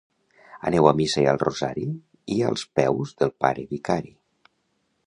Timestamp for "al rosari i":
1.33-2.39